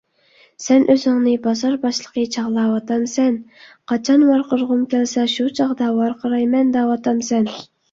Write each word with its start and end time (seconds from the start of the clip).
سەن 0.67 0.85
ئۆزۈڭنى 0.93 1.33
بازار 1.43 1.75
باشلىقى 1.83 2.23
چاغلاۋاتامسەن؟! 2.37 3.37
قاچان 3.93 4.25
ۋارقىرىغۇم 4.31 4.83
كەلسە 4.97 5.29
شۇ 5.37 5.49
چاغدا 5.61 5.93
ۋارقىرايمەن 6.01 6.75
دەۋاتامسەن؟! 6.81 7.49